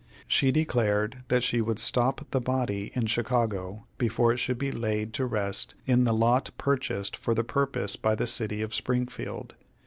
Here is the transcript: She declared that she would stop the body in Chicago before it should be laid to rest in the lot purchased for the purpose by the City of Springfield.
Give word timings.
She 0.27 0.49
declared 0.51 1.25
that 1.27 1.43
she 1.43 1.61
would 1.61 1.77
stop 1.77 2.27
the 2.31 2.41
body 2.41 2.89
in 2.95 3.05
Chicago 3.05 3.85
before 3.99 4.33
it 4.33 4.37
should 4.37 4.57
be 4.57 4.71
laid 4.71 5.13
to 5.13 5.27
rest 5.27 5.75
in 5.85 6.05
the 6.05 6.11
lot 6.13 6.49
purchased 6.57 7.15
for 7.15 7.35
the 7.35 7.43
purpose 7.43 7.95
by 7.97 8.15
the 8.15 8.25
City 8.25 8.63
of 8.63 8.73
Springfield. 8.73 9.53